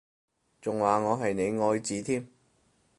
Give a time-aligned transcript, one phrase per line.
[0.63, 2.27] 仲話我係你愛子添？